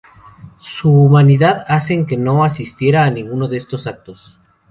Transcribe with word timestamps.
Su 0.57 0.89
humildad 0.99 1.61
hacen 1.67 2.07
que 2.07 2.17
no 2.17 2.43
asistiera 2.43 3.03
a 3.03 3.11
ninguno 3.11 3.47
de 3.47 3.57
estos 3.57 3.85
actos. 3.85 4.39